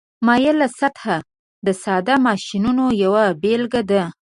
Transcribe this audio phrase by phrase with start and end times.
[0.25, 1.17] مایله سطحه
[1.65, 4.03] د ساده ماشینونو یوه بیلګه ده.